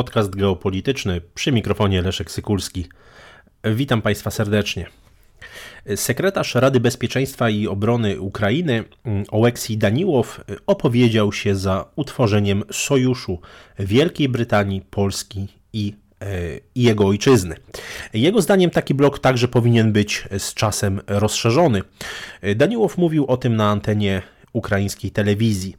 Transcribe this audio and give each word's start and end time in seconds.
podcast 0.00 0.36
geopolityczny 0.36 1.20
przy 1.34 1.52
mikrofonie 1.52 2.02
Leszek 2.02 2.30
Sykulski. 2.30 2.86
Witam 3.64 4.02
Państwa 4.02 4.30
serdecznie. 4.30 4.86
Sekretarz 5.96 6.54
Rady 6.54 6.80
Bezpieczeństwa 6.80 7.50
i 7.50 7.66
Obrony 7.66 8.20
Ukrainy 8.20 8.84
Oleksij 9.30 9.78
Daniłow 9.78 10.40
opowiedział 10.66 11.32
się 11.32 11.54
za 11.54 11.84
utworzeniem 11.96 12.62
sojuszu 12.72 13.40
Wielkiej 13.78 14.28
Brytanii, 14.28 14.82
Polski 14.90 15.48
i 15.72 15.94
e, 16.20 16.26
i 16.74 16.82
jego 16.82 17.06
ojczyzny. 17.06 17.56
Jego 18.12 18.42
zdaniem 18.42 18.70
taki 18.70 18.94
blok 18.94 19.18
także 19.18 19.48
powinien 19.48 19.92
być 19.92 20.28
z 20.38 20.54
czasem 20.54 21.00
rozszerzony. 21.06 21.82
Daniłow 22.56 22.98
mówił 22.98 23.26
o 23.26 23.36
tym 23.36 23.56
na 23.56 23.70
antenie 23.70 24.22
ukraińskiej 24.52 25.10
telewizji. 25.10 25.76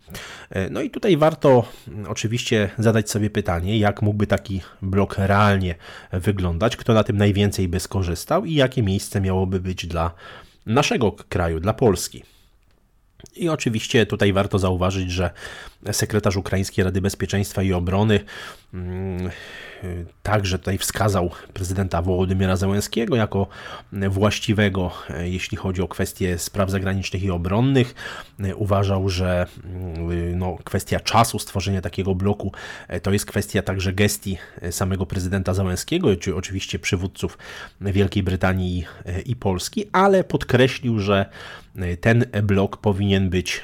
E, 0.50 0.70
no 0.70 0.82
i 0.82 0.90
tutaj 0.90 1.18
warto 1.18 1.66
mm, 1.88 2.06
oczywiście 2.12 2.70
zadać 2.78 3.10
sobie 3.10 3.30
pytanie, 3.30 3.80
jak 3.80 4.02
mógłby 4.02 4.28
taki 4.28 4.62
blok 4.82 5.18
realnie 5.18 5.76
wyglądać, 6.12 6.78
kto 6.78 6.94
na 6.94 7.04
tym 7.04 7.18
najwięcej 7.18 7.68
by 7.68 7.80
skorzystał 7.80 8.46
i 8.46 8.54
jakie 8.54 8.84
miejsce 8.84 9.22
miałoby 9.22 9.60
być 9.60 9.88
dla 9.88 10.12
naszego 10.66 11.12
kraju, 11.12 11.60
dla 11.60 11.74
Polski. 11.74 12.24
I 13.36 13.50
oczywiście 13.50 14.06
tutaj 14.06 14.34
warto 14.34 14.60
zauważyć, 14.60 15.12
że 15.12 15.30
sekretarz 15.92 16.36
Ukraińskiej 16.36 16.86
Rady 16.86 17.02
Bezpieczeństwa 17.02 17.64
i 17.64 17.74
Obrony 17.74 18.20
także 20.24 20.60
tutaj 20.60 20.78
wskazał 20.78 21.32
prezydenta 21.54 22.02
Wołodymyra 22.02 22.56
Zełenskiego 22.56 23.16
jako 23.16 23.48
właściwego, 24.10 24.92
jeśli 25.24 25.58
chodzi 25.58 25.82
o 25.82 25.88
kwestie 25.88 26.38
spraw 26.38 26.70
zagranicznych 26.70 27.24
i 27.24 27.30
obronnych. 27.30 27.96
Uważał, 28.56 29.10
że 29.10 29.46
mm, 29.64 30.38
no, 30.38 30.58
kwestia 30.64 31.00
czasu 31.00 31.40
stworzenia 31.40 31.82
takiego 31.82 32.16
bloku 32.16 32.52
to 33.02 33.14
jest 33.14 33.26
kwestia 33.26 33.62
także 33.62 33.94
gestii 33.94 34.38
samego 34.72 35.06
prezydenta 35.06 35.54
Zełenskiego, 35.54 36.16
czy 36.16 36.36
oczywiście 36.36 36.80
przywódców 36.80 37.38
Wielkiej 37.82 38.24
Brytanii 38.24 38.86
i 39.26 39.36
Polski, 39.36 39.86
ale 39.92 40.24
podkreślił, 40.24 41.00
że 41.00 41.26
ten 42.02 42.26
blok 42.44 42.78
powinien 42.78 43.30
być 43.30 43.64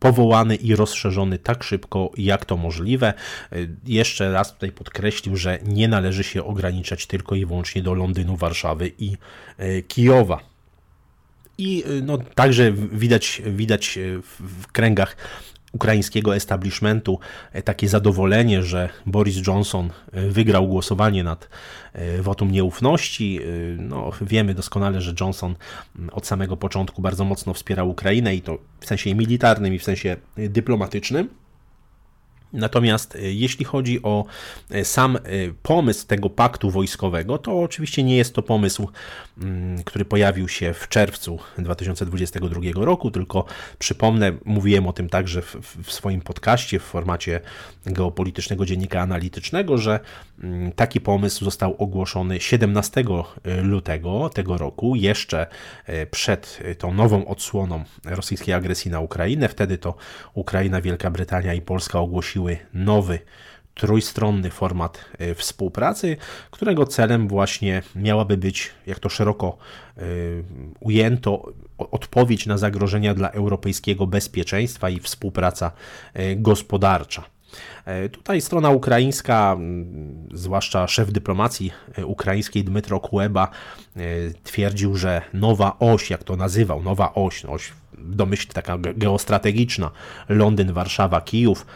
powołany 0.00 0.56
i 0.56 0.76
rozszerzony 0.76 1.38
tak 1.38 1.64
szybko, 1.64 2.10
jak 2.16 2.44
to 2.44 2.56
możliwe. 2.56 3.14
Jeszcze 3.86 4.32
raz 4.32 4.52
tutaj 4.52 4.72
podkreślił, 4.72 5.36
że 5.36 5.58
nie 5.64 5.88
należy 5.88 6.24
się 6.24 6.44
ograniczać 6.44 7.06
tylko 7.06 7.34
i 7.34 7.46
wyłącznie 7.46 7.82
do 7.82 7.94
Londynu, 7.94 8.36
Warszawy 8.36 8.92
i 8.98 9.16
e, 9.58 9.82
Kijowa. 9.82 10.40
I 11.58 11.84
e, 11.86 12.02
no, 12.02 12.18
także 12.18 12.72
widać, 12.72 13.42
widać 13.46 13.98
w 14.22 14.66
kręgach 14.72 15.16
ukraińskiego 15.72 16.36
establishmentu 16.36 17.18
e, 17.52 17.62
takie 17.62 17.88
zadowolenie, 17.88 18.62
że 18.62 18.88
Boris 19.06 19.46
Johnson 19.46 19.90
e, 20.12 20.28
wygrał 20.28 20.68
głosowanie 20.68 21.24
nad 21.24 21.48
e, 21.92 22.22
wotum 22.22 22.50
nieufności. 22.50 23.40
No, 23.78 24.10
wiemy 24.20 24.54
doskonale, 24.54 25.00
że 25.00 25.14
Johnson 25.20 25.54
od 26.12 26.26
samego 26.26 26.56
początku 26.56 27.02
bardzo 27.02 27.24
mocno 27.24 27.54
wspierał 27.54 27.90
Ukrainę 27.90 28.34
i 28.34 28.42
to 28.42 28.58
w 28.80 28.86
sensie 28.86 29.14
militarnym 29.14 29.74
i 29.74 29.78
w 29.78 29.84
sensie 29.84 30.16
dyplomatycznym. 30.36 31.28
Natomiast 32.52 33.16
e, 33.16 33.32
jeśli 33.32 33.64
chodzi 33.64 34.02
o 34.02 34.24
e, 34.70 34.84
sam 34.84 35.16
e, 35.16 35.20
pomysł 35.62 36.06
tego 36.06 36.30
paktu 36.30 36.70
wojskowego, 36.70 37.38
to 37.38 37.60
oczywiście 37.60 38.02
nie 38.02 38.16
jest 38.16 38.34
to 38.34 38.42
pomysł, 38.42 38.88
mm, 39.42 39.82
który 39.84 40.04
pojawił 40.04 40.48
się 40.48 40.74
w 40.74 40.88
czerwcu 40.88 41.38
2022 41.58 42.60
roku, 42.74 43.10
tylko 43.10 43.44
przypomnę, 43.78 44.32
mówiłem 44.44 44.86
o 44.86 44.92
tym 44.92 45.08
także 45.08 45.42
w, 45.42 45.56
w 45.84 45.92
swoim 45.92 46.20
podcaście 46.20 46.78
w 46.78 46.82
formacie 46.82 47.40
geopolitycznego 47.86 48.66
dziennika 48.66 49.00
analitycznego, 49.00 49.78
że 49.78 50.00
mm, 50.42 50.72
taki 50.72 51.00
pomysł 51.00 51.44
został 51.44 51.76
ogłoszony 51.78 52.40
17 52.40 53.04
lutego 53.62 54.28
tego 54.28 54.58
roku, 54.58 54.96
jeszcze 54.96 55.46
przed 56.10 56.58
tą 56.78 56.94
nową 56.94 57.26
odsłoną 57.26 57.84
rosyjskiej 58.04 58.54
agresji 58.54 58.90
na 58.90 59.00
Ukrainę. 59.00 59.48
Wtedy 59.48 59.78
to 59.78 59.94
Ukraina, 60.34 60.80
Wielka 60.80 61.10
Brytania 61.10 61.54
i 61.54 61.60
Polska 61.60 62.00
ogłosiły 62.00 62.39
nowy 62.74 63.18
trójstronny 63.74 64.50
format 64.50 65.04
e, 65.18 65.34
współpracy, 65.34 66.16
którego 66.50 66.86
celem 66.86 67.28
właśnie 67.28 67.82
miałaby 67.94 68.36
być, 68.36 68.70
jak 68.86 68.98
to 68.98 69.08
szeroko 69.08 69.56
e, 69.96 70.02
ujęto, 70.80 71.52
odpowiedź 71.78 72.46
na 72.46 72.58
zagrożenia 72.58 73.14
dla 73.14 73.30
europejskiego 73.30 74.06
bezpieczeństwa 74.06 74.90
i 74.90 75.00
współpraca 75.00 75.72
e, 76.14 76.36
gospodarcza. 76.36 77.24
Tutaj 78.12 78.40
strona 78.40 78.70
ukraińska, 78.70 79.56
zwłaszcza 80.34 80.86
szef 80.86 81.12
dyplomacji 81.12 81.72
ukraińskiej 82.04 82.64
Dmytro 82.64 83.00
Kuleba 83.00 83.48
twierdził, 84.44 84.96
że 84.96 85.22
nowa 85.34 85.76
oś, 85.78 86.10
jak 86.10 86.24
to 86.24 86.36
nazywał, 86.36 86.82
nowa 86.82 87.14
oś, 87.14 87.44
no 87.44 87.52
oś 87.52 87.72
domyśl 88.00 88.48
taka 88.52 88.78
geostrategiczna, 88.78 89.90
Londyn, 90.28 90.72
Warszawa, 90.72 91.20
Kijów, 91.20 91.66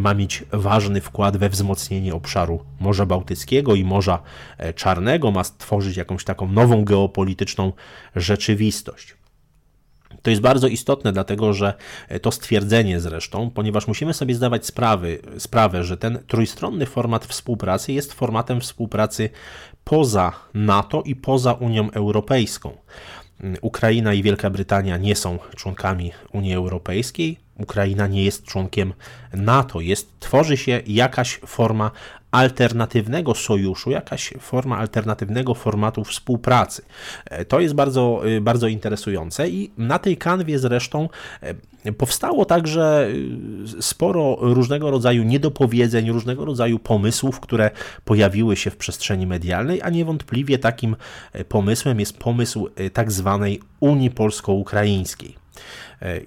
ma 0.00 0.14
mieć 0.14 0.44
ważny 0.52 1.00
wkład 1.00 1.36
we 1.36 1.48
wzmocnienie 1.48 2.14
obszaru 2.14 2.64
Morza 2.80 3.06
Bałtyckiego 3.06 3.74
i 3.74 3.84
Morza 3.84 4.22
e, 4.58 4.74
Czarnego, 4.74 5.30
ma 5.30 5.44
stworzyć 5.44 5.96
jakąś 5.96 6.24
taką 6.24 6.48
nową 6.48 6.84
geopolityczną 6.84 7.72
rzeczywistość. 8.16 9.16
To 10.22 10.30
jest 10.30 10.42
bardzo 10.42 10.68
istotne, 10.68 11.12
dlatego 11.12 11.52
że 11.52 11.74
e, 12.08 12.20
to 12.20 12.32
stwierdzenie 12.32 13.00
zresztą, 13.00 13.50
ponieważ 13.50 13.86
musimy 13.86 14.14
sobie 14.14 14.34
zdawać 14.34 14.66
sprawy, 14.66 15.18
sprawę, 15.38 15.84
że 15.84 15.96
ten 15.96 16.18
trójstronny 16.26 16.86
format 16.86 17.26
współpracy 17.26 17.92
jest 17.92 18.12
formatem 18.12 18.60
współpracy 18.60 19.30
poza 19.84 20.32
NATO 20.54 21.02
i 21.02 21.16
poza 21.16 21.52
Unią 21.52 21.90
Europejską. 21.90 22.76
Ukraina 23.60 24.14
i 24.14 24.22
Wielka 24.22 24.50
Brytania 24.50 24.96
nie 24.96 25.16
są 25.16 25.38
członkami 25.56 26.12
Unii 26.32 26.54
Europejskiej, 26.54 27.38
Ukraina 27.58 28.06
nie 28.06 28.24
jest 28.24 28.44
członkiem 28.44 28.92
NATO, 29.32 29.80
jest, 29.80 30.20
tworzy 30.20 30.56
się 30.56 30.82
jakaś 30.86 31.40
forma 31.46 31.90
alternatywnego 32.34 33.34
sojuszu, 33.34 33.90
jakaś 33.90 34.34
forma 34.40 34.78
alternatywnego 34.78 35.54
formatu 35.54 36.04
współpracy. 36.04 36.82
E, 37.30 37.44
to 37.44 37.60
jest 37.60 37.74
bardzo, 37.74 38.22
e, 38.36 38.40
bardzo 38.40 38.68
interesujące 38.68 39.48
i 39.48 39.70
na 39.78 39.98
tej 39.98 40.16
kanwie 40.16 40.58
zresztą 40.58 41.08
e, 41.84 41.92
powstało 41.92 42.44
także 42.44 43.08
sporo 43.80 44.36
różnego 44.40 44.90
rodzaju 44.90 45.22
niedopowiedzeń, 45.22 46.12
różnego 46.12 46.44
rodzaju 46.44 46.78
pomysłów, 46.78 47.40
które 47.40 47.70
pojawiły 48.04 48.56
się 48.56 48.70
w 48.70 48.76
przestrzeni 48.76 49.26
medialnej, 49.26 49.82
a 49.82 49.90
niewątpliwie 49.90 50.58
takim 50.58 50.96
pomysłem 51.48 52.00
jest 52.00 52.18
pomysł 52.18 52.68
tak 52.92 53.12
zwanej 53.12 53.60
Unii 53.80 54.10
Polsko-Ukraińskiej. 54.10 55.36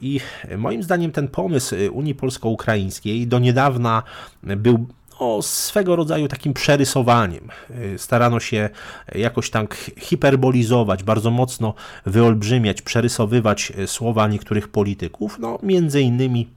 I 0.02 0.20
moim 0.58 0.84
zdaniem 0.84 1.12
ten 1.12 1.28
pomysł 1.28 1.76
Unii 1.92 2.16
Polsko-Ukraińskiej 2.16 3.28
do 3.28 3.40
niedawna 3.40 4.04
był 4.44 4.88
o 5.20 5.42
swego 5.42 5.96
rodzaju 5.96 6.28
takim 6.28 6.54
przerysowaniem. 6.54 7.50
Starano 7.98 8.40
się 8.40 8.70
jakoś 9.16 9.50
tak 9.50 9.92
hiperbolizować, 9.98 11.04
bardzo 11.04 11.32
mocno 11.32 11.74
wyolbrzymiać, 12.06 12.82
przerysowywać 12.82 13.74
słowa 13.86 14.28
niektórych 14.28 14.68
polityków, 14.68 15.40
no 15.40 15.60
między 15.64 16.02
innymi 16.02 16.48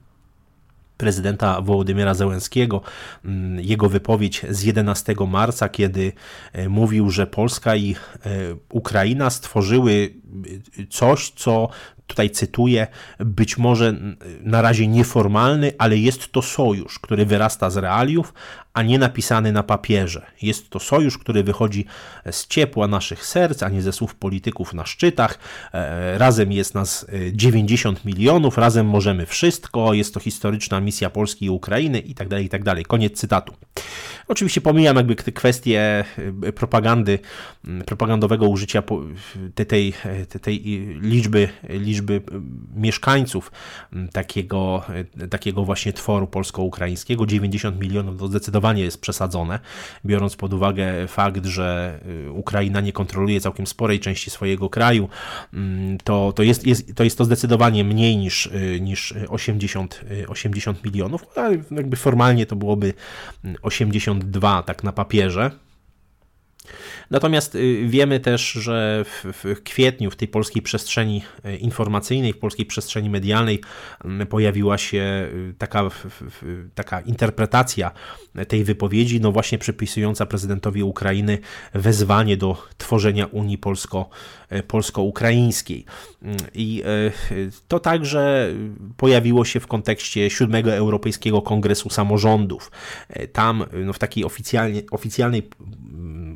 prezydenta 0.97 1.61
Wołodymyra 1.61 2.13
Zełenskiego, 2.13 2.81
mm, 3.25 3.59
jego 3.59 3.89
wypowiedź 3.89 4.41
z 4.49 4.63
11 4.63 5.15
marca, 5.27 5.69
kiedy 5.69 6.11
e, 6.53 6.69
mówił, 6.69 7.09
że 7.09 7.27
Polska 7.27 7.75
i 7.75 7.95
Ukraina 8.69 9.29
stworzyły 9.29 10.13
coś, 10.89 11.29
co 11.29 11.69
tutaj 12.07 12.29
cytuję, 12.29 12.87
być 13.19 13.57
może 13.57 13.93
na 14.41 14.61
razie 14.61 14.87
nieformalny, 14.87 15.71
ale 15.77 15.97
jest 15.97 16.31
to 16.31 16.41
sojusz, 16.41 16.99
który 16.99 17.25
wyrasta 17.25 17.69
z 17.69 17.77
realiów, 17.77 18.33
a 18.73 18.83
nie 18.83 18.99
napisany 18.99 19.51
na 19.51 19.63
papierze. 19.63 20.25
Jest 20.41 20.69
to 20.69 20.79
sojusz, 20.79 21.17
który 21.17 21.43
wychodzi 21.43 21.85
z 22.31 22.47
ciepła 22.47 22.87
naszych 22.87 23.25
serc, 23.25 23.63
a 23.63 23.69
nie 23.69 23.81
ze 23.81 23.93
słów 23.93 24.15
polityków 24.15 24.73
na 24.73 24.85
szczytach. 24.85 25.39
E, 25.73 26.17
razem 26.17 26.51
jest 26.51 26.73
nas 26.75 27.05
90 27.33 27.97
e, 27.97 28.01
milionów, 28.05 28.57
razem 28.57 28.85
możemy 28.85 29.25
wszystko, 29.25 29.93
jest 29.93 30.13
to 30.13 30.19
historyczna 30.19 30.81
misja 30.81 31.09
Polski 31.09 31.45
i 31.45 31.49
Ukrainy 31.49 31.99
itd., 31.99 32.29
tak 32.29 32.43
itd. 32.43 32.75
Tak 32.75 32.87
Koniec 32.87 33.19
cytatu. 33.19 33.53
Oczywiście 34.27 34.61
pomijam 34.61 34.95
jakby 34.95 35.15
kwestię 35.15 36.05
e, 36.43 36.51
propagandy, 36.51 37.19
propagandowego 37.85 38.49
użycia 38.49 38.83
tej 39.67 39.93
tej 40.25 40.61
liczby, 41.01 41.49
liczby 41.69 42.21
mieszkańców 42.75 43.51
takiego, 44.13 44.83
takiego 45.29 45.65
właśnie 45.65 45.93
tworu 45.93 46.27
polsko-ukraińskiego. 46.27 47.25
90 47.25 47.79
milionów 47.79 48.19
to 48.19 48.27
zdecydowanie 48.27 48.83
jest 48.83 49.01
przesadzone, 49.01 49.59
biorąc 50.05 50.35
pod 50.35 50.53
uwagę 50.53 51.07
fakt, 51.07 51.45
że 51.45 51.99
Ukraina 52.33 52.81
nie 52.81 52.93
kontroluje 52.93 53.41
całkiem 53.41 53.67
sporej 53.67 53.99
części 53.99 54.29
swojego 54.29 54.69
kraju, 54.69 55.09
to, 56.03 56.33
to, 56.33 56.43
jest, 56.43 56.67
jest, 56.67 56.95
to 56.95 57.03
jest 57.03 57.17
to 57.17 57.25
zdecydowanie 57.25 57.83
mniej 57.83 58.17
niż, 58.17 58.49
niż 58.81 59.13
80, 59.29 60.01
80 60.27 60.83
milionów, 60.83 61.25
ale 61.35 61.57
jakby 61.71 61.95
formalnie 61.95 62.45
to 62.45 62.55
byłoby 62.55 62.93
82 63.61 64.63
tak 64.63 64.83
na 64.83 64.91
papierze. 64.91 65.51
Natomiast 67.11 67.55
y, 67.55 67.85
wiemy 67.87 68.19
też, 68.19 68.51
że 68.51 69.05
w, 69.05 69.43
w, 69.43 69.63
kwietniu 69.63 70.11
w 70.11 70.15
tej 70.15 70.27
polskiej 70.27 70.61
przestrzeni 70.61 71.23
y, 71.45 71.57
informacyjnej, 71.57 72.33
w 72.33 72.39
polskiej 72.39 72.65
przestrzeni 72.65 73.09
medialnej 73.09 73.61
mm, 74.05 74.27
pojawiła 74.27 74.77
się 74.77 75.29
y, 75.33 75.53
taka, 75.57 75.89
taka 76.75 77.01
interpretacja 77.01 77.91
tej 78.47 78.63
wypowiedzi, 78.63 79.21
no 79.21 79.31
właśnie 79.31 79.57
przypisująca 79.57 80.25
prezydentowi 80.25 80.83
Ukrainy 80.83 81.37
wezwanie 81.73 82.37
do 82.37 82.67
tworzenia 82.77 83.25
Unii 83.25 83.57
Polsko, 83.57 84.09
polsko-ukraińskiej. 84.67 85.85
Mm, 86.21 86.37
I 86.53 86.83
to 87.67 87.79
także 87.79 88.53
pojawiło 88.97 89.45
się 89.45 89.59
w 89.59 89.67
kontekście 89.67 90.29
siódmego 90.29 90.73
Europejskiego 90.73 91.41
Kongresu 91.41 91.89
Samorządów. 91.89 92.71
Tam 93.33 93.65
no, 93.85 93.93
w 93.93 93.99
takiej 93.99 94.25
oficjalnie, 94.25 94.81
oficjalnej 94.91 95.49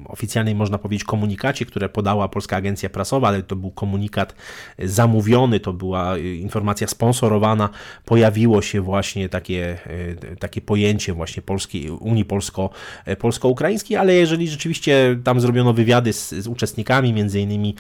oficjalnej, 0.08 0.56
można 0.66 0.78
powiedzieć, 0.78 1.04
komunikacie, 1.04 1.66
które 1.66 1.90
podała 1.90 2.28
Polska 2.28 2.58
Agencja 2.58 2.90
Prasowa, 2.90 3.28
ale 3.28 3.44
to 3.44 3.56
był 3.56 3.72
komunikat 3.72 4.36
zamówiony, 4.80 5.60
to 5.60 5.74
była 5.74 6.18
informacja 6.18 6.88
sponsorowana, 6.88 7.70
pojawiło 8.06 8.62
się 8.62 8.82
właśnie 8.82 9.30
takie, 9.30 9.78
e, 10.32 10.36
takie 10.36 10.62
pojęcie 10.62 11.14
właśnie 11.14 11.44
Polskiej, 11.44 11.90
Unii 11.90 12.26
Polsko, 12.26 12.70
e, 13.06 13.16
Polsko-Ukraińskiej, 13.16 13.98
ale 13.98 14.14
jeżeli 14.14 14.48
rzeczywiście 14.48 15.20
tam 15.24 15.40
zrobiono 15.40 15.74
wywiady 15.74 16.14
z, 16.14 16.30
z 16.30 16.48
uczestnikami, 16.48 17.14
między 17.14 17.40
innymi 17.42 17.76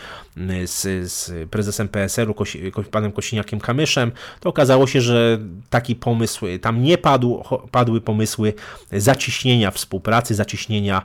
z, 0.65 1.11
z 1.11 1.49
prezesem 1.49 1.87
PSR-u, 1.87 2.33
Kosi, 2.33 2.71
panem 2.91 3.11
Kosiniakiem 3.11 3.59
Kamyszem, 3.59 4.11
to 4.39 4.49
okazało 4.49 4.87
się, 4.87 5.01
że 5.01 5.39
taki 5.69 5.95
pomysł 5.95 6.45
tam 6.61 6.83
nie 6.83 6.97
padł, 6.97 7.43
padły 7.71 8.01
pomysły 8.01 8.53
zaciśnienia 8.91 9.71
współpracy, 9.71 10.35
zaciśnienia, 10.35 11.01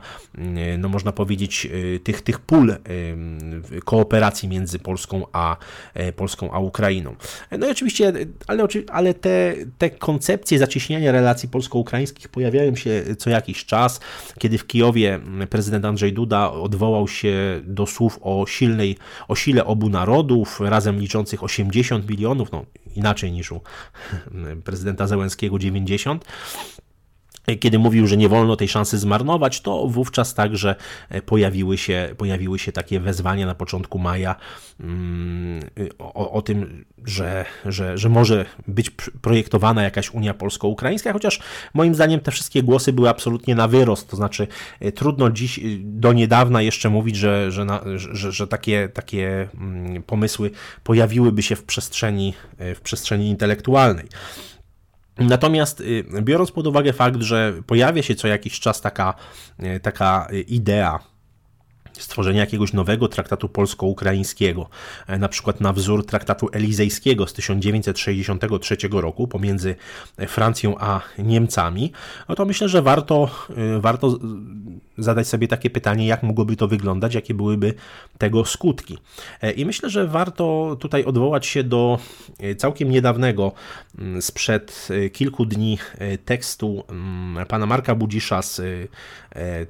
no 0.79 0.89
można 0.89 1.13
powiedzieć, 1.13 1.67
y, 1.67 1.70
tych, 2.05 2.23
tych 2.23 2.39
pól 2.39 2.71
y, 2.71 2.77
kooperacji 3.85 4.49
między 4.49 4.79
Polską 4.79 5.27
a, 5.33 5.57
e, 5.95 6.13
Polską 6.13 6.53
a 6.53 6.59
Ukrainą. 6.59 7.15
No 7.59 7.67
i 7.67 7.71
oczywiście, 7.71 8.13
ale, 8.47 8.67
ale 8.89 9.15
te, 9.15 9.55
te 9.79 9.91
koncepcje 9.91 10.59
zacieśniania 10.59 11.13
relacji 11.13 11.49
polsko-ukraińskich 11.49 12.29
pojawiają 12.29 12.77
się 12.77 13.03
co 13.19 13.31
jakiś 13.31 13.65
czas, 13.65 14.01
kiedy 14.39 14.59
w 14.59 14.67
Kijowie 14.67 15.21
prezydent 15.51 15.85
Andrzej 15.85 16.13
Duda 16.13 16.51
odwołał 16.51 17.09
się 17.09 17.61
do 17.65 17.87
słów 17.87 18.19
o 18.23 18.47
silnej, 18.47 18.97
o 19.29 19.35
sile 19.35 19.65
obu 19.65 19.89
narodów, 19.89 20.61
razem 20.61 21.01
liczących 21.01 21.45
80 21.45 22.09
milionów, 22.09 22.53
no 22.53 22.65
inaczej 22.97 23.33
niż 23.33 23.53
u 23.53 23.61
prezydenta 24.65 25.07
Zełenskiego 25.07 25.59
90 25.59 26.25
kiedy 27.61 27.79
mówił, 27.79 28.07
że 28.07 28.17
nie 28.17 28.29
wolno 28.29 28.57
tej 28.57 28.69
szansy 28.69 28.99
zmarnować, 28.99 29.61
to 29.61 29.87
wówczas 29.87 30.35
także 30.35 30.75
pojawiły 31.27 31.79
się, 31.79 32.15
pojawiły 32.17 32.59
się 32.59 32.73
takie 32.73 33.01
wezwania 33.01 33.47
na 33.47 33.55
początku 33.55 33.99
maja 33.99 34.37
mm, 34.81 35.61
o, 35.99 36.31
o 36.33 36.43
tym, 36.43 36.85
że, 37.05 37.45
że, 37.67 37.99
że 37.99 38.09
może 38.09 38.45
być 38.69 38.91
projektowana 39.23 39.83
jakaś 39.83 40.11
Unia 40.11 40.35
Polsko-Ukraińska, 40.35 41.13
chociaż 41.13 41.41
moim 41.75 41.95
zdaniem 41.95 42.21
te 42.21 42.31
wszystkie 42.31 42.63
głosy 42.63 42.93
były 42.93 43.09
absolutnie 43.09 43.55
na 43.55 43.69
wyrost, 43.69 44.09
to 44.09 44.17
znaczy 44.17 44.47
e, 44.81 44.93
trudno 44.93 45.31
dziś 45.31 45.59
e, 45.59 45.63
do 45.83 46.13
niedawna 46.13 46.63
jeszcze 46.63 46.91
mówić, 46.91 47.17
że, 47.17 47.53
że, 47.53 47.65
na, 47.65 47.81
że, 47.97 48.33
że 48.33 48.47
takie, 48.47 48.89
takie 48.89 49.49
mm, 49.55 50.03
pomysły 50.03 50.51
pojawiłyby 50.85 51.43
się 51.43 51.57
w 51.57 51.65
przestrzeni, 51.65 52.35
e, 52.59 52.75
w 52.75 52.81
przestrzeni 52.81 53.29
intelektualnej. 53.29 54.07
Natomiast 55.19 55.81
y, 55.81 56.05
biorąc 56.23 56.53
pod 56.53 56.67
uwagę 56.67 56.93
fakt, 56.93 57.23
że 57.23 57.53
pojawia 57.67 58.03
się 58.03 58.15
co 58.15 58.29
jakiś 58.29 58.61
czas 58.61 58.81
taka, 58.81 59.15
y, 59.61 59.81
taka 59.81 60.29
idea 60.49 61.10
stworzenia 61.99 62.41
jakiegoś 62.41 62.73
nowego 62.73 63.09
traktatu 63.09 63.49
polsko-ukraińskiego, 63.49 64.69
e, 65.07 65.19
na 65.19 65.29
przykład 65.29 65.61
na 65.61 65.73
wzór 65.73 66.07
traktatu 66.07 66.49
elizejskiego 66.53 67.27
z 67.27 67.33
1963 67.33 68.77
roku 69.01 69.29
pomiędzy 69.29 69.75
Francją 70.29 70.79
a 70.79 71.01
Niemcami, 71.19 71.93
no 72.29 72.35
to 72.35 72.45
myślę, 72.45 72.69
że 72.69 72.83
warto, 72.83 73.31
e, 73.77 73.81
warto 73.81 74.19
zadać 74.99 75.29
sobie 75.29 75.49
takie 75.49 75.71
pytanie, 75.71 76.07
jak 76.07 76.23
mogłoby 76.23 76.57
to 76.57 76.69
wyglądać, 76.69 77.15
jakie 77.15 77.35
byłyby 77.35 77.75
tego 78.19 78.45
skutki. 78.45 78.99
E, 79.43 79.51
I 79.51 79.67
myślę, 79.67 79.91
że 79.91 80.07
warto 80.07 80.77
tutaj 80.81 81.05
odwołać 81.05 81.47
się 81.47 81.65
do 81.65 81.99
całkiem 82.57 82.91
niedawnego, 82.91 83.53
sprzed 84.21 84.89
kilku 85.13 85.47
dni 85.47 85.79
tekstu 86.25 86.85
pana 87.49 87.67
Marka 87.67 87.95
Budzisza 87.95 88.43
z 88.43 88.63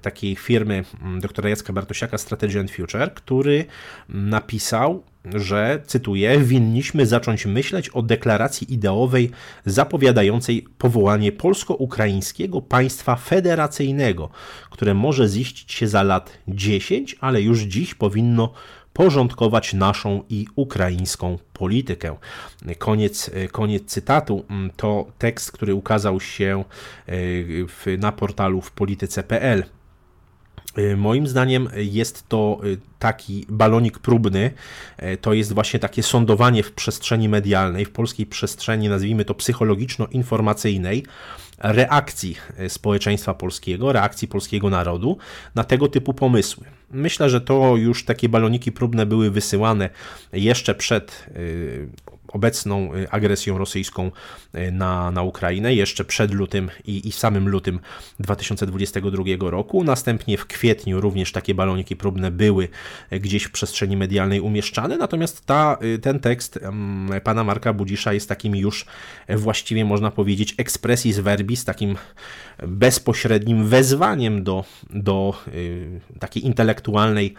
takiej 0.03 0.37
firmy 0.37 0.85
doktora 1.21 1.49
Jacka 1.49 1.73
Bartosiaka 1.73 2.10
Strategy 2.19 2.61
and 2.61 2.71
Future, 2.71 3.15
który 3.15 3.65
napisał, 4.09 5.03
że, 5.35 5.83
cytuję, 5.87 6.39
winniśmy 6.39 7.07
zacząć 7.07 7.47
myśleć 7.47 7.89
o 7.89 8.03
deklaracji 8.03 8.75
ideowej 8.75 9.31
zapowiadającej 9.67 10.67
powołanie 10.79 11.33
polsko-ukraińskiego 11.33 12.63
państwa 12.63 13.17
federacyjnego, 13.17 14.31
które 14.71 14.95
może 14.95 15.29
ziścić 15.29 15.73
się 15.73 15.89
za 15.89 16.03
lat 16.03 16.39
10, 16.49 17.17
ale 17.21 17.43
już 17.43 17.61
dziś 17.61 17.95
powinno 17.95 18.53
porządkować 18.93 19.75
naszą 19.75 20.23
i 20.29 20.47
ukraińską 20.57 21.39
politykę. 21.53 22.17
Koniec, 22.79 23.31
koniec 23.53 23.85
cytatu. 23.85 24.45
To 24.77 25.07
tekst, 25.19 25.53
który 25.53 25.75
ukazał 25.75 26.21
się 26.21 26.65
e, 27.87 27.97
na 27.99 28.13
portalu 28.13 28.61
w 28.61 28.73
polityce.pl. 28.73 29.65
Y, 30.79 30.97
moim 30.97 31.27
zdaniem 31.27 31.69
jest 31.77 32.29
to 32.29 32.61
y, 32.65 32.79
taki 32.99 33.47
balonik 33.49 33.99
próbny, 33.99 34.51
y, 35.03 35.17
to 35.17 35.33
jest 35.33 35.53
właśnie 35.53 35.81
takie 35.81 36.03
sądowanie 36.03 36.63
w 36.63 36.73
przestrzeni 36.73 37.29
medialnej, 37.29 37.85
w 37.85 37.91
polskiej 37.91 38.27
przestrzeni, 38.27 38.89
nazwijmy 38.89 39.25
to 39.25 39.35
psychologiczno-informacyjnej, 39.35 41.03
reakcji 41.59 42.37
społeczeństwa 42.69 43.35
polskiego, 43.35 43.93
reakcji 43.93 44.29
polskiego 44.29 44.71
narodu 44.71 45.19
na 45.55 45.65
tego 45.65 45.89
typu 45.89 46.15
pomysły. 46.15 46.67
Myślę, 46.91 47.31
że 47.31 47.41
to 47.41 47.77
już 47.77 48.05
takie 48.05 48.29
baloniki 48.29 48.73
próbne 48.73 49.07
były 49.07 49.31
wysyłane 49.31 49.91
jeszcze 50.33 50.75
przed 50.75 51.27
obecną 52.33 52.95
y, 52.95 53.11
agresją 53.11 53.59
rosyjską 53.59 54.11
y, 54.55 54.73
na, 54.73 55.11
na 55.11 55.23
Ukrainę, 55.23 55.75
jeszcze 55.75 56.05
przed 56.05 56.35
lutym 56.35 56.71
i, 56.85 57.09
i 57.09 57.13
samym 57.13 57.49
lutym 57.49 57.81
2022 58.21 59.51
roku. 59.51 59.85
Następnie 59.85 60.39
w 60.39 60.47
kwietniu 60.47 61.01
również 61.01 61.33
takie 61.33 61.55
baloniki 61.55 61.97
próbne 61.97 62.31
były 62.31 62.69
y, 63.13 63.21
gdzieś 63.21 63.45
w 63.45 63.51
przestrzeni 63.51 63.97
medialnej 63.97 64.41
umieszczane, 64.41 64.97
natomiast 64.97 65.47
ta, 65.47 65.79
ten 66.03 66.21
tekst 66.21 66.59
pana 67.25 67.45
Marka 67.45 67.73
Budzisza 67.73 68.13
jest 68.13 68.29
takim 68.29 68.57
już 68.57 68.87
właściwie 69.29 69.85
można 69.85 70.11
powiedzieć 70.11 70.55
expressis 70.59 71.19
verbis, 71.19 71.65
takim 71.65 71.97
bezpośrednim 72.67 73.67
wezwaniem 73.67 74.45
do, 74.45 74.65
do 74.91 75.35
takiej 76.19 76.47
intelektualnej, 76.47 77.35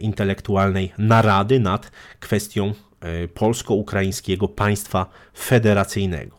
intelektualnej 0.00 0.92
narady 0.98 1.60
nad 1.60 1.90
kwestią 2.20 2.74
E, 3.00 3.28
polsko-ukraińskiego 3.28 4.48
państwa 4.48 5.06
federacyjnego. 5.34 6.36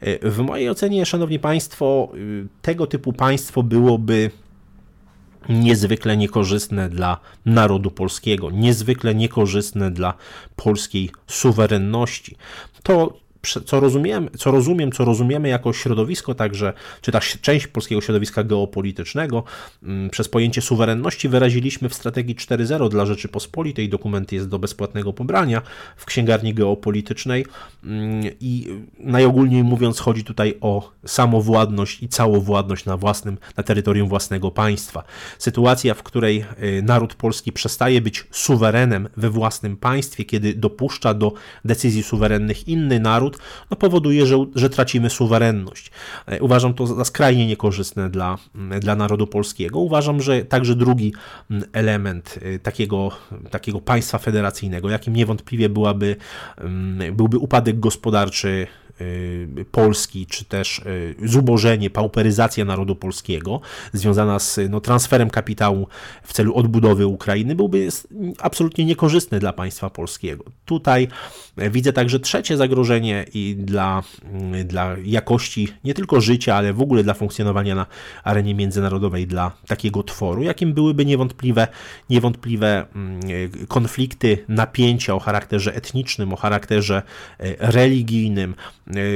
E, 0.00 0.30
w 0.30 0.38
mojej 0.38 0.70
ocenie, 0.70 1.06
szanowni 1.06 1.38
państwo, 1.38 2.12
e, 2.14 2.16
tego 2.62 2.86
typu 2.86 3.12
państwo 3.12 3.62
byłoby 3.62 4.30
niezwykle 5.48 6.16
niekorzystne 6.16 6.88
dla 6.88 7.20
narodu 7.46 7.90
polskiego, 7.90 8.50
niezwykle 8.50 9.14
niekorzystne 9.14 9.90
dla 9.90 10.14
polskiej 10.56 11.10
suwerenności. 11.26 12.36
To 12.82 13.18
co 13.64 13.80
rozumiem, 13.80 14.28
co 14.38 14.50
rozumiem, 14.50 14.92
co 14.92 15.04
rozumiemy 15.04 15.48
jako 15.48 15.72
środowisko 15.72 16.34
także, 16.34 16.72
czy 17.00 17.12
ta 17.12 17.20
część 17.20 17.66
polskiego 17.66 18.00
środowiska 18.00 18.44
geopolitycznego, 18.44 19.44
mm, 19.82 20.10
przez 20.10 20.28
pojęcie 20.28 20.62
suwerenności 20.62 21.28
wyraziliśmy 21.28 21.88
w 21.88 21.94
strategii 21.94 22.34
4.0 22.34 22.88
dla 22.88 23.06
Rzeczypospolitej. 23.06 23.88
Dokument 23.88 24.32
jest 24.32 24.48
do 24.48 24.58
bezpłatnego 24.58 25.12
pobrania 25.12 25.62
w 25.96 26.04
księgarni 26.04 26.54
geopolitycznej 26.54 27.46
mm, 27.84 28.22
i 28.40 28.68
najogólniej 28.98 29.64
mówiąc 29.64 30.00
chodzi 30.00 30.24
tutaj 30.24 30.54
o 30.60 30.92
samowładność 31.06 32.02
i 32.02 32.08
całowładność 32.08 32.84
na 32.84 32.96
własnym, 32.96 33.38
na 33.56 33.62
terytorium 33.62 34.08
własnego 34.08 34.50
państwa. 34.50 35.02
Sytuacja, 35.38 35.94
w 35.94 36.02
której 36.02 36.44
y, 36.62 36.82
naród 36.82 37.14
polski 37.14 37.52
przestaje 37.52 38.00
być 38.00 38.26
suwerenem 38.30 39.08
we 39.16 39.30
własnym 39.30 39.76
państwie, 39.76 40.24
kiedy 40.24 40.54
dopuszcza 40.54 41.14
do 41.14 41.32
decyzji 41.64 42.02
suwerennych 42.02 42.68
inny 42.68 43.00
naród, 43.00 43.35
no 43.70 43.76
powoduje, 43.76 44.26
że, 44.26 44.46
że 44.54 44.70
tracimy 44.70 45.10
suwerenność. 45.10 45.90
E, 46.26 46.40
uważam 46.40 46.74
to 46.74 46.86
za 46.86 47.04
skrajnie 47.04 47.46
niekorzystne 47.46 48.10
dla, 48.10 48.38
dla 48.80 48.96
narodu 48.96 49.26
polskiego. 49.26 49.78
Uważam, 49.78 50.22
że 50.22 50.44
także 50.44 50.74
drugi 50.74 51.14
element 51.72 52.38
y, 52.42 52.58
takiego, 52.58 53.10
takiego 53.50 53.80
państwa 53.80 54.18
federacyjnego, 54.18 54.90
jakim 54.90 55.16
niewątpliwie 55.16 55.68
byłaby, 55.68 56.16
byłby 57.12 57.38
upadek 57.38 57.80
gospodarczy 57.80 58.66
Polski, 59.70 60.26
czy 60.26 60.44
też 60.44 60.78
y, 60.78 61.14
zubożenie, 61.24 61.90
pauperyzacja 61.90 62.64
narodu 62.64 62.96
polskiego 62.96 63.60
związana 63.92 64.38
z 64.38 64.60
no, 64.70 64.80
transferem 64.80 65.30
kapitału 65.30 65.88
w 66.22 66.32
celu 66.32 66.54
odbudowy 66.54 67.06
Ukrainy 67.06 67.54
byłby 67.54 67.88
absolutnie 68.38 68.84
niekorzystny 68.84 69.38
dla 69.38 69.52
państwa 69.52 69.90
polskiego. 69.90 70.44
Tutaj 70.64 71.08
e, 71.56 71.70
widzę 71.70 71.92
także 71.92 72.20
trzecie 72.20 72.56
zagrożenie 72.56 73.24
i 73.34 73.56
dla, 73.58 74.02
mm, 74.32 74.66
dla 74.66 74.96
jakości 75.04 75.68
nie 75.84 75.94
tylko 75.94 76.20
życia, 76.20 76.54
ale 76.54 76.72
w 76.72 76.80
ogóle 76.80 77.02
dla 77.02 77.14
funkcjonowania 77.14 77.74
na 77.74 77.86
arenie 78.24 78.54
międzynarodowej 78.54 79.26
dla 79.26 79.52
takiego 79.66 80.02
tworu, 80.02 80.42
jakim 80.42 80.74
byłyby 80.74 81.06
niewątpliwe, 81.06 81.68
niewątpliwe 82.10 82.86
mm, 82.94 83.20
e, 83.62 83.66
konflikty, 83.66 84.44
napięcia 84.48 85.14
o 85.14 85.18
charakterze 85.18 85.74
etnicznym, 85.74 86.32
o 86.32 86.36
charakterze 86.36 87.02
e, 87.38 87.72
religijnym, 87.72 88.54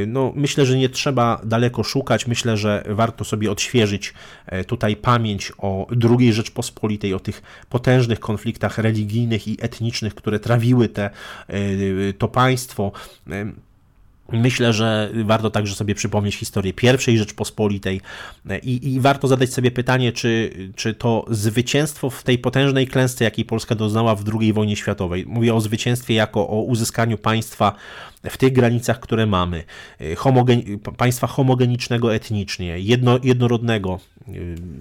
no, 0.06 0.32
myślę, 0.36 0.66
że 0.66 0.78
nie 0.78 0.88
trzeba 0.88 1.40
daleko 1.44 1.82
szukać. 1.82 2.26
Myślę, 2.26 2.56
że 2.56 2.84
warto 2.88 3.24
sobie 3.24 3.50
odświeżyć 3.50 4.14
e, 4.46 4.64
tutaj 4.64 4.96
pamięć 4.96 5.52
o 5.58 5.86
II 6.18 6.32
Rzeczpospolitej, 6.32 7.14
o 7.14 7.20
tych 7.20 7.42
potężnych 7.68 8.20
konfliktach 8.20 8.78
religijnych 8.78 9.48
i 9.48 9.56
etnicznych, 9.60 10.14
które 10.14 10.40
trawiły 10.40 10.88
te, 10.88 11.10
e, 11.48 12.12
to 12.18 12.28
państwo. 12.28 12.92
Myślę, 14.32 14.72
że 14.72 15.10
warto 15.24 15.50
także 15.50 15.74
sobie 15.74 15.94
przypomnieć 15.94 16.36
historię 16.36 16.72
pierwszej 16.72 17.18
Rzeczpospolitej 17.18 18.00
i, 18.62 18.92
i, 18.92 19.00
warto 19.00 19.28
zadać 19.28 19.52
sobie 19.52 19.70
pytanie, 19.70 20.12
czy, 20.12 20.52
czy 20.76 20.94
to 20.94 21.24
zwycięstwo 21.30 22.10
w 22.10 22.22
tej 22.22 22.38
potężnej 22.38 22.86
klęsce, 22.86 23.24
jakiej 23.24 23.44
Polska 23.44 23.74
doznała 23.74 24.14
w 24.14 24.24
II 24.40 24.52
wojnie 24.52 24.76
światowej, 24.76 25.24
mówię 25.26 25.54
o 25.54 25.60
zwycięstwie 25.60 26.14
jako 26.14 26.48
o 26.48 26.62
uzyskaniu 26.62 27.18
państwa 27.18 27.74
w 28.24 28.36
tych 28.36 28.52
granicach, 28.52 29.00
które 29.00 29.26
mamy, 29.26 29.64
homogen, 30.16 30.62
państwa 30.96 31.26
homogenicznego 31.26 32.14
etnicznie, 32.14 32.78
jedno, 32.78 33.18
jednorodnego, 33.22 34.00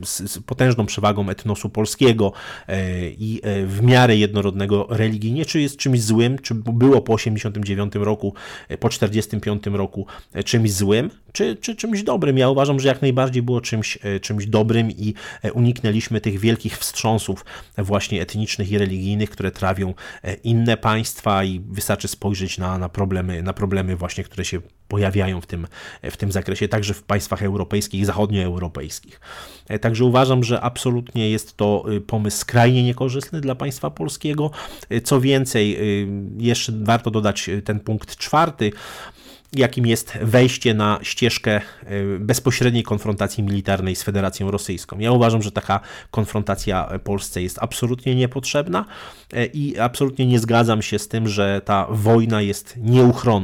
z, 0.05 0.31
z 0.31 0.39
potężną 0.39 0.85
przewagą 0.85 1.29
etnosu 1.29 1.69
polskiego 1.69 2.33
e, 2.67 3.09
i 3.09 3.41
e, 3.43 3.65
w 3.65 3.81
miarę 3.81 4.17
jednorodnego 4.17 4.87
religijnie, 4.89 5.45
czy 5.45 5.61
jest 5.61 5.77
czymś 5.77 6.01
złym, 6.01 6.39
czy 6.39 6.55
było 6.55 7.01
po 7.01 7.13
89 7.13 7.95
roku, 7.95 8.33
e, 8.69 8.77
po 8.77 8.89
45 8.89 9.63
roku 9.65 10.05
czymś 10.45 10.71
złym, 10.71 11.09
czy, 11.31 11.55
czy 11.55 11.75
czymś 11.75 12.03
dobrym. 12.03 12.37
Ja 12.37 12.49
uważam, 12.49 12.79
że 12.79 12.87
jak 12.87 13.01
najbardziej 13.01 13.43
było 13.43 13.61
czymś, 13.61 13.97
czymś 14.21 14.45
dobrym 14.45 14.91
i 14.91 15.13
uniknęliśmy 15.53 16.21
tych 16.21 16.39
wielkich 16.39 16.77
wstrząsów 16.77 17.45
właśnie 17.77 18.21
etnicznych 18.21 18.71
i 18.71 18.77
religijnych, 18.77 19.29
które 19.29 19.51
trawią 19.51 19.93
inne 20.43 20.77
państwa 20.77 21.43
i 21.43 21.61
wystarczy 21.69 22.07
spojrzeć 22.07 22.57
na, 22.57 22.77
na, 22.77 22.89
problemy, 23.29 23.43
na 23.43 23.53
problemy 23.53 23.95
właśnie, 23.95 24.23
które 24.23 24.45
się 24.45 24.61
pojawiają 24.87 25.41
w 25.41 25.45
tym, 25.45 25.67
w 26.03 26.17
tym 26.17 26.31
zakresie, 26.31 26.67
także 26.67 26.93
w 26.93 27.03
państwach 27.03 27.43
europejskich, 27.43 28.05
zachodnioeuropejskich. 28.05 29.21
E, 29.67 29.79
także 29.79 30.05
uważam, 30.05 30.43
że 30.43 30.61
absolutnie 30.61 31.29
jest 31.29 31.57
to 31.57 31.85
y, 31.91 32.01
pomysł 32.01 32.37
skrajnie 32.37 32.83
niekorzystny 32.83 33.41
dla 33.41 33.55
państwa 33.55 33.89
polskiego. 33.89 34.51
E, 34.89 35.01
co 35.01 35.21
więcej, 35.21 35.77
y, 35.79 36.07
jeszcze 36.37 36.73
warto 36.75 37.11
dodać 37.11 37.49
y, 37.49 37.61
ten 37.61 37.79
punkt 37.79 38.15
czwarty, 38.15 38.71
jakim 39.53 39.85
jest 39.85 40.17
wejście 40.21 40.73
na 40.73 40.99
ścieżkę 41.01 41.61
bezpośredniej 42.19 42.83
konfrontacji 42.83 43.43
militarnej 43.43 43.95
z 43.95 44.03
Federacją 44.03 44.51
Rosyjską. 44.51 44.99
Ja 44.99 45.11
uważam, 45.11 45.41
że 45.41 45.51
taka 45.51 45.79
konfrontacja 46.11 46.99
Polsce 47.03 47.41
jest 47.41 47.59
absolutnie 47.61 48.15
niepotrzebna 48.15 48.85
e, 49.33 49.45
i 49.45 49.79
absolutnie 49.79 50.25
nie 50.25 50.39
zgadzam 50.39 50.81
się 50.81 50.99
z 50.99 51.07
tym, 51.07 51.27
że 51.27 51.61
ta 51.65 51.87
wojna 51.89 52.41
jest 52.41 52.77
nieuchronna. 52.77 53.39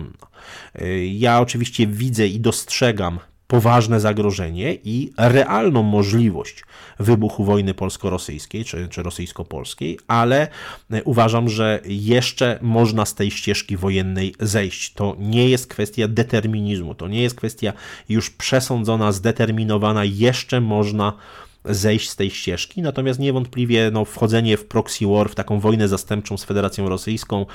Ja 1.12 1.40
oczywiście 1.40 1.88
widzę 1.88 2.28
i 2.28 2.40
dostrzegam 2.40 3.20
poważne 3.48 4.00
zagrożenie 4.00 4.78
i 4.84 5.12
realną 5.18 5.84
możliwość 5.84 6.64
wybuchu 7.00 7.44
wojny 7.44 7.74
polsko-rosyjskiej 7.74 8.66
czy, 8.66 8.88
czy 8.88 9.04
rosyjsko-polskiej, 9.04 10.00
ale 10.08 10.48
e, 10.92 11.04
uważam, 11.04 11.50
że 11.50 11.80
jeszcze 11.86 12.60
można 12.62 13.06
z 13.06 13.16
tej 13.16 13.32
ścieżki 13.32 13.78
wojennej 13.78 14.36
zejść. 14.40 14.94
To 14.94 15.16
nie 15.20 15.50
jest 15.50 15.68
kwestia 15.68 16.08
determinizmu, 16.08 16.96
to 16.96 17.08
nie 17.08 17.22
jest 17.22 17.36
kwestia 17.36 17.74
już 18.10 18.30
przesądzona, 18.30 19.12
zdeterminowana, 19.12 20.06
jeszcze 20.06 20.62
można 20.62 21.14
zejść 21.66 22.10
z 22.10 22.16
tej 22.16 22.32
ścieżki, 22.32 22.82
natomiast 22.82 23.20
niewątpliwie 23.20 23.92
no, 23.94 24.06
wchodzenie 24.06 24.58
w 24.58 24.66
proxy 24.66 25.06
war, 25.08 25.30
w 25.30 25.36
taką 25.36 25.60
wojnę 25.60 25.88
zastępczą 25.88 26.38
z 26.38 26.44
Federacją 26.44 26.90
Rosyjską 26.90 27.46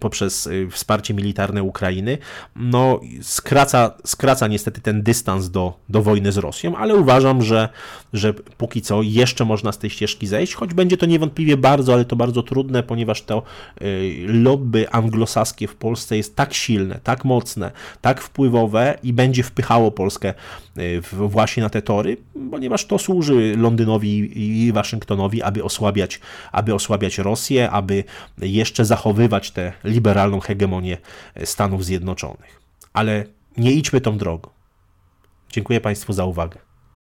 poprzez 0.00 0.46
y, 0.46 0.68
wsparcie 0.70 1.14
militarne 1.14 1.62
Ukrainy, 1.62 2.18
no, 2.56 3.00
skraca, 3.22 3.96
skraca 4.04 4.46
niestety 4.46 4.80
ten 4.80 5.02
dystans 5.02 5.50
do, 5.50 5.74
do 5.88 6.02
wojny 6.02 6.32
z 6.32 6.36
Rosją, 6.36 6.76
ale 6.76 6.94
uważam, 6.94 7.42
że, 7.42 7.68
że 8.12 8.34
póki 8.34 8.82
co 8.82 9.02
jeszcze 9.02 9.44
można 9.44 9.72
z 9.72 9.78
tej 9.78 9.90
ścieżki 9.90 10.26
zejść, 10.26 10.54
choć 10.54 10.74
będzie 10.74 10.96
to 10.96 11.06
niewątpliwie 11.06 11.56
bardzo, 11.56 11.92
ale 11.92 12.04
to 12.04 12.16
bardzo 12.16 12.42
trudne, 12.42 12.82
ponieważ 12.82 13.22
to 13.22 13.42
y, 13.82 14.24
lobby 14.26 14.90
anglosaskie 14.90 15.68
w 15.68 15.74
Polsce 15.76 16.16
jest 16.16 16.36
tak 16.36 16.54
silne, 16.54 17.00
tak 17.02 17.24
mocne, 17.24 17.70
tak 18.00 18.20
wpływowe 18.20 18.98
i 19.02 19.12
będzie 19.12 19.42
wpychało 19.42 19.90
Polskę 19.90 20.34
y, 20.78 21.00
właśnie 21.12 21.62
na 21.62 21.70
te 21.70 21.82
tory, 21.82 22.16
ponieważ 22.50 22.84
to 22.84 22.98
służy 22.98 23.55
Londynowi 23.56 24.40
i 24.66 24.72
Waszyngtonowi, 24.72 25.42
aby 25.42 25.64
osłabiać, 25.64 26.20
aby 26.52 26.74
osłabiać 26.74 27.18
Rosję, 27.18 27.70
aby 27.70 28.04
jeszcze 28.38 28.84
zachowywać 28.84 29.50
tę 29.50 29.72
liberalną 29.84 30.40
hegemonię 30.40 30.96
Stanów 31.44 31.84
Zjednoczonych. 31.84 32.60
Ale 32.92 33.24
nie 33.56 33.72
idźmy 33.72 34.00
tą 34.00 34.18
drogą. 34.18 34.50
Dziękuję 35.50 35.80
Państwu 35.80 36.12
za 36.12 36.24
uwagę. 36.24 36.65